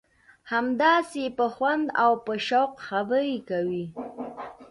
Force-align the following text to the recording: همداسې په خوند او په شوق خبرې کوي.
همداسې 0.51 1.23
په 1.37 1.45
خوند 1.55 1.85
او 2.03 2.11
په 2.25 2.33
شوق 2.47 2.71
خبرې 2.87 3.37
کوي. 3.49 3.85